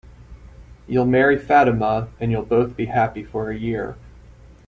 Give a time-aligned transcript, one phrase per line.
[0.87, 3.97] You'll marry Fatima, and you'll both be happy for a year.